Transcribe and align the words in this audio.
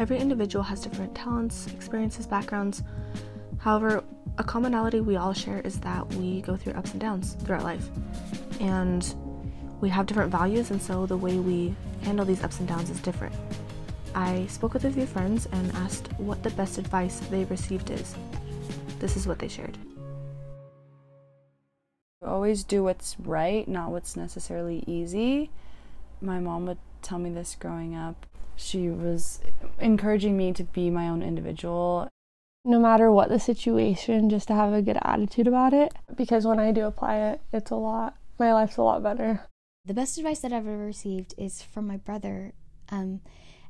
Every 0.00 0.16
individual 0.18 0.62
has 0.62 0.80
different 0.80 1.14
talents, 1.14 1.66
experiences, 1.66 2.26
backgrounds. 2.26 2.82
However, 3.58 4.02
a 4.38 4.42
commonality 4.42 5.02
we 5.02 5.16
all 5.16 5.34
share 5.34 5.60
is 5.60 5.78
that 5.80 6.06
we 6.14 6.40
go 6.40 6.56
through 6.56 6.72
ups 6.72 6.92
and 6.92 7.00
downs 7.00 7.34
throughout 7.44 7.64
life. 7.64 7.86
And 8.60 9.14
we 9.82 9.90
have 9.90 10.06
different 10.06 10.32
values, 10.32 10.70
and 10.70 10.80
so 10.80 11.04
the 11.04 11.18
way 11.18 11.36
we 11.36 11.74
handle 12.00 12.24
these 12.24 12.42
ups 12.42 12.60
and 12.60 12.66
downs 12.66 12.88
is 12.88 12.98
different. 13.02 13.34
I 14.14 14.46
spoke 14.46 14.72
with 14.72 14.86
a 14.86 14.90
few 14.90 15.04
friends 15.04 15.46
and 15.52 15.70
asked 15.72 16.08
what 16.16 16.42
the 16.42 16.50
best 16.50 16.78
advice 16.78 17.20
they've 17.28 17.50
received 17.50 17.90
is. 17.90 18.16
This 19.00 19.18
is 19.18 19.26
what 19.26 19.38
they 19.38 19.48
shared. 19.48 19.76
Always 22.22 22.64
do 22.64 22.82
what's 22.82 23.20
right, 23.20 23.68
not 23.68 23.90
what's 23.90 24.16
necessarily 24.16 24.82
easy. 24.86 25.50
My 26.22 26.38
mom 26.38 26.64
would 26.64 26.78
tell 27.02 27.18
me 27.18 27.28
this 27.28 27.54
growing 27.54 27.94
up. 27.94 28.26
She 28.60 28.90
was 28.90 29.40
encouraging 29.78 30.36
me 30.36 30.52
to 30.52 30.64
be 30.64 30.90
my 30.90 31.08
own 31.08 31.22
individual. 31.22 32.08
No 32.64 32.78
matter 32.78 33.10
what 33.10 33.30
the 33.30 33.40
situation, 33.40 34.28
just 34.28 34.48
to 34.48 34.54
have 34.54 34.74
a 34.74 34.82
good 34.82 34.98
attitude 35.00 35.48
about 35.48 35.72
it. 35.72 35.94
Because 36.14 36.46
when 36.46 36.60
I 36.60 36.70
do 36.70 36.84
apply 36.84 37.16
it, 37.16 37.40
it's 37.52 37.70
a 37.70 37.76
lot, 37.76 38.16
my 38.38 38.52
life's 38.52 38.76
a 38.76 38.82
lot 38.82 39.02
better. 39.02 39.46
The 39.86 39.94
best 39.94 40.18
advice 40.18 40.40
that 40.40 40.52
I've 40.52 40.66
ever 40.66 40.76
received 40.76 41.34
is 41.38 41.62
from 41.62 41.86
my 41.86 41.96
brother. 41.96 42.52
Um, 42.90 43.22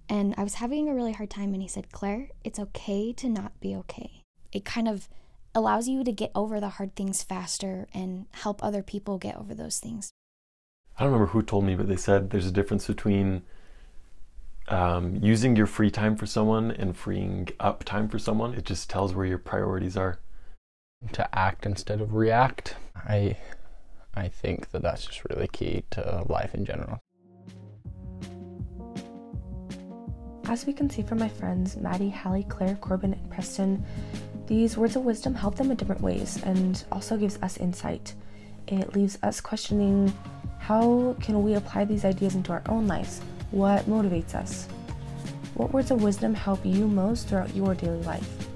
and 0.08 0.34
I 0.36 0.42
was 0.42 0.54
having 0.54 0.88
a 0.88 0.94
really 0.94 1.12
hard 1.12 1.30
time, 1.30 1.54
and 1.54 1.62
he 1.62 1.68
said, 1.68 1.92
Claire, 1.92 2.30
it's 2.42 2.58
okay 2.58 3.12
to 3.12 3.28
not 3.28 3.60
be 3.60 3.76
okay. 3.76 4.24
It 4.50 4.64
kind 4.64 4.88
of 4.88 5.08
allows 5.54 5.88
you 5.88 6.02
to 6.02 6.10
get 6.10 6.32
over 6.34 6.58
the 6.58 6.68
hard 6.68 6.96
things 6.96 7.22
faster 7.22 7.86
and 7.94 8.26
help 8.32 8.62
other 8.62 8.82
people 8.82 9.18
get 9.18 9.36
over 9.36 9.54
those 9.54 9.78
things. 9.78 10.10
I 10.98 11.04
don't 11.04 11.12
remember 11.12 11.30
who 11.32 11.42
told 11.42 11.64
me, 11.64 11.76
but 11.76 11.86
they 11.86 11.96
said 11.96 12.30
there's 12.30 12.46
a 12.46 12.52
difference 12.52 12.88
between 12.88 13.42
um, 14.70 15.18
using 15.22 15.56
your 15.56 15.66
free 15.66 15.90
time 15.90 16.16
for 16.16 16.26
someone 16.26 16.70
and 16.70 16.96
freeing 16.96 17.48
up 17.58 17.84
time 17.84 18.08
for 18.08 18.18
someone. 18.18 18.54
It 18.54 18.64
just 18.64 18.88
tells 18.88 19.14
where 19.14 19.26
your 19.26 19.38
priorities 19.38 19.96
are. 19.96 20.18
To 21.12 21.38
act 21.38 21.64
instead 21.64 22.02
of 22.02 22.14
react. 22.14 22.76
I, 22.94 23.38
I 24.14 24.28
think 24.28 24.70
that 24.70 24.82
that's 24.82 25.06
just 25.06 25.24
really 25.30 25.48
key 25.48 25.84
to 25.92 26.26
life 26.28 26.54
in 26.54 26.66
general. 26.66 26.98
As 30.44 30.66
we 30.66 30.72
can 30.72 30.90
see 30.90 31.02
from 31.02 31.18
my 31.18 31.28
friends 31.28 31.76
Maddie, 31.76 32.10
Hallie, 32.10 32.44
Claire, 32.44 32.76
Corbin, 32.76 33.14
and 33.14 33.30
Preston, 33.30 33.82
these 34.46 34.76
words 34.76 34.96
of 34.96 35.04
wisdom 35.04 35.34
help 35.34 35.54
them 35.54 35.70
in 35.70 35.76
different 35.76 36.02
ways 36.02 36.42
and 36.42 36.84
also 36.92 37.16
gives 37.16 37.38
us 37.40 37.56
insight. 37.56 38.14
It 38.66 38.94
leaves 38.94 39.16
us 39.22 39.40
questioning 39.40 40.12
how 40.58 41.16
can 41.20 41.42
we 41.42 41.54
apply 41.54 41.86
these 41.86 42.04
ideas 42.04 42.34
into 42.34 42.52
our 42.52 42.62
own 42.68 42.86
lives? 42.86 43.22
What 43.50 43.86
motivates 43.86 44.34
us? 44.34 44.66
What 45.54 45.72
words 45.72 45.90
of 45.90 46.02
wisdom 46.02 46.34
help 46.34 46.64
you 46.64 46.86
most 46.86 47.26
throughout 47.26 47.54
your 47.54 47.74
daily 47.74 48.02
life? 48.02 48.49